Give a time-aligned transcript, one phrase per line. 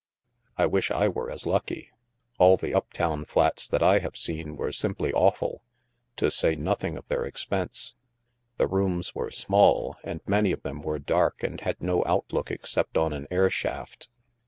[0.57, 1.91] "I wish I were as lucky.
[2.39, 5.63] All the up town flats that I have seen were simply awful,
[6.15, 7.93] to say nothing of their expense.
[8.57, 12.97] The rooms were small, and many of them were dark and had no outlook except
[12.97, 14.07] on an airshaft.